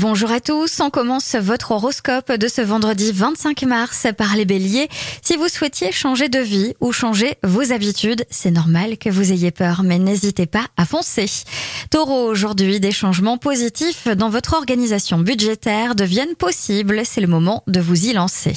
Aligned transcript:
Bonjour 0.00 0.30
à 0.30 0.40
tous, 0.40 0.80
on 0.80 0.88
commence 0.88 1.34
votre 1.34 1.72
horoscope 1.72 2.32
de 2.32 2.48
ce 2.48 2.62
vendredi 2.62 3.12
25 3.12 3.64
mars 3.64 4.06
par 4.16 4.34
les 4.34 4.46
béliers. 4.46 4.88
Si 5.20 5.36
vous 5.36 5.48
souhaitiez 5.48 5.92
changer 5.92 6.30
de 6.30 6.38
vie 6.38 6.72
ou 6.80 6.90
changer 6.90 7.34
vos 7.44 7.70
habitudes, 7.70 8.24
c'est 8.30 8.50
normal 8.50 8.96
que 8.96 9.10
vous 9.10 9.30
ayez 9.30 9.50
peur, 9.50 9.82
mais 9.84 9.98
n'hésitez 9.98 10.46
pas 10.46 10.64
à 10.78 10.86
foncer. 10.86 11.26
Taureau, 11.90 12.30
aujourd'hui, 12.30 12.80
des 12.80 12.92
changements 12.92 13.36
positifs 13.36 14.08
dans 14.08 14.30
votre 14.30 14.54
organisation 14.54 15.18
budgétaire 15.18 15.94
deviennent 15.94 16.34
possibles, 16.34 17.02
c'est 17.04 17.20
le 17.20 17.26
moment 17.26 17.62
de 17.66 17.80
vous 17.80 18.06
y 18.06 18.14
lancer. 18.14 18.54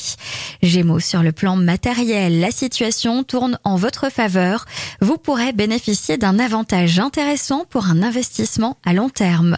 Gémeaux, 0.62 1.02
sur 1.02 1.24
le 1.24 1.34
plan 1.34 1.58
matériel, 1.58 2.40
la 2.40 2.52
situation 2.52 3.26
tourne 3.26 3.60
en 3.66 3.76
votre 3.76 4.10
faveur. 4.10 4.64
Vous 5.02 5.18
pourrez 5.18 5.52
bénéficier 5.52 6.16
d'un 6.16 6.40
avantage 6.40 7.00
intéressant 7.00 7.66
pour 7.70 7.88
un 7.88 8.02
investissement 8.02 8.78
à 8.86 8.94
long 8.94 9.10
terme. 9.10 9.58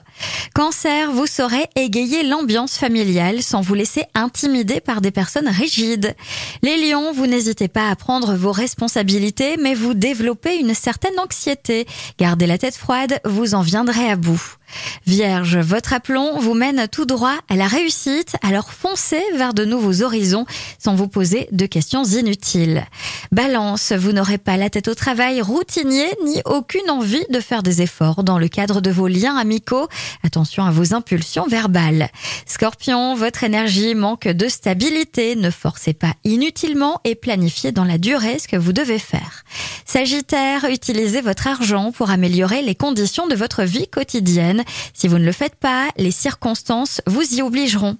Cancer, 0.56 1.12
vous 1.12 1.28
saurez 1.28 1.68
égayer 1.78 2.24
l'ambiance 2.24 2.78
familiale 2.78 3.44
sans 3.44 3.60
vous 3.60 3.74
laisser 3.74 4.04
intimider 4.14 4.80
par 4.80 5.02
des 5.02 5.12
personnes 5.12 5.50
rigides. 5.50 6.16
Les 6.64 6.78
lions, 6.78 7.12
vous 7.12 7.28
n'hésitez 7.28 7.68
pas 7.68 7.90
à 7.90 7.96
prendre 7.98 8.36
vos 8.36 8.54
responsabilités, 8.54 9.58
mais 9.58 9.74
vous 9.74 9.94
développez 9.94 10.56
une 10.56 10.74
certaine 10.74 11.20
anxiété. 11.20 11.86
Gardez 12.18 12.48
la 12.48 12.58
tête 12.58 12.78
froide, 12.78 13.20
vous 13.26 13.56
en 13.56 13.62
viendrez 13.62 14.10
à 14.10 14.16
bout. 14.16 14.56
Vierge, 15.06 15.58
votre 15.58 15.94
aplomb 15.94 16.40
vous 16.40 16.54
mène 16.54 16.88
tout 16.88 17.06
droit 17.06 17.36
à 17.50 17.56
la 17.56 17.68
réussite, 17.68 18.36
alors 18.42 18.72
foncez 18.72 19.22
vers 19.36 19.54
de 19.54 19.66
nouveaux 19.66 20.02
horizons 20.02 20.46
sans 20.80 20.96
vous 20.96 21.08
poser 21.08 21.48
de 21.52 21.66
questions 21.66 22.04
inutiles. 22.04 22.86
Balance, 23.32 23.92
vous 23.92 24.12
n'aurez 24.12 24.38
pas 24.38 24.58
la 24.58 24.70
tête 24.70 24.88
au 24.88 24.96
travail 24.96 25.42
routinier 25.42 26.08
ni 26.24 26.42
aucune 26.46 26.90
envie 26.90 27.26
de 27.30 27.40
faire 27.40 27.64
des 27.64 27.82
efforts 27.82 28.24
dans 28.24 28.40
le 28.40 28.48
cadre 28.48 28.82
de 28.82 28.90
vos 28.90 29.08
liens 29.08 29.38
amicaux. 29.38 29.88
Attention 30.24 30.64
à 30.64 30.72
vos 30.72 30.94
impulsions 30.94 31.48
verbales. 31.48 32.10
Scorpion, 32.46 33.16
votre 33.16 33.44
énergie 33.44 33.96
manque 33.96 34.28
de 34.28 34.48
stabilité, 34.48 35.36
ne 35.36 35.50
forcez 35.50 35.94
pas 35.94 36.14
inutilement 36.24 37.02
et 37.04 37.16
planifiez 37.16 37.72
dans 37.72 37.84
la 37.84 37.98
durée 37.98 38.40
ce 38.40 38.48
que 38.48 38.58
vous 38.58 38.74
devez 38.74 39.00
faire. 39.00 39.44
Sagittaire, 39.86 40.66
utilisez 40.70 41.22
votre 41.22 41.48
argent 41.48 41.92
pour 41.92 42.10
améliorer 42.10 42.62
les 42.62 42.76
conditions 42.76 43.28
de 43.28 43.36
votre 43.36 43.64
vie 43.64 43.88
quotidienne. 43.88 44.55
Si 44.94 45.08
vous 45.08 45.18
ne 45.18 45.26
le 45.26 45.32
faites 45.32 45.56
pas, 45.56 45.88
les 45.98 46.12
circonstances 46.12 47.02
vous 47.08 47.22
y 47.36 47.42
obligeront. 47.42 47.98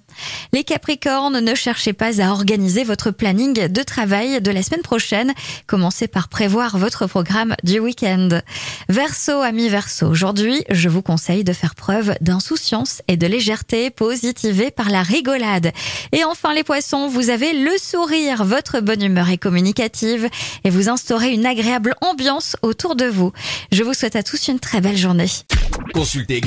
Les 0.52 0.64
Capricornes, 0.64 1.40
ne 1.40 1.54
cherchez 1.54 1.92
pas 1.92 2.20
à 2.20 2.30
organiser 2.30 2.84
votre 2.84 3.10
planning 3.10 3.68
de 3.68 3.82
travail 3.82 4.40
de 4.40 4.50
la 4.50 4.62
semaine 4.62 4.82
prochaine. 4.82 5.32
Commencez 5.66 6.08
par 6.08 6.28
prévoir 6.28 6.78
votre 6.78 7.06
programme 7.06 7.54
du 7.62 7.78
week-end. 7.78 8.40
Verseau, 8.88 9.42
ami 9.42 9.68
Verseau, 9.68 10.06
aujourd'hui, 10.06 10.64
je 10.70 10.88
vous 10.88 11.02
conseille 11.02 11.44
de 11.44 11.52
faire 11.52 11.74
preuve 11.74 12.14
d'insouciance 12.20 13.02
et 13.08 13.16
de 13.16 13.26
légèreté 13.26 13.90
positivée 13.90 14.70
par 14.70 14.90
la 14.90 15.02
rigolade. 15.02 15.72
Et 16.12 16.24
enfin, 16.24 16.54
les 16.54 16.64
poissons, 16.64 17.08
vous 17.08 17.30
avez 17.30 17.52
le 17.52 17.72
sourire, 17.78 18.44
votre 18.44 18.80
bonne 18.80 19.02
humeur 19.02 19.30
est 19.30 19.38
communicative 19.38 20.28
et 20.64 20.70
vous 20.70 20.88
instaurez 20.88 21.32
une 21.32 21.46
agréable 21.46 21.94
ambiance 22.00 22.56
autour 22.62 22.96
de 22.96 23.06
vous. 23.06 23.32
Je 23.72 23.82
vous 23.82 23.94
souhaite 23.94 24.16
à 24.16 24.22
tous 24.22 24.48
une 24.48 24.60
très 24.60 24.80
belle 24.80 24.96
journée. 24.96 25.28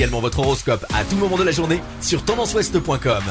Également 0.00 0.20
votre 0.20 0.38
horoscope 0.38 0.86
à 0.94 1.04
tout 1.04 1.16
moment 1.16 1.36
de 1.36 1.44
la 1.44 1.52
journée 1.52 1.82
sur 2.00 2.24
tendanceouest.com. 2.24 3.22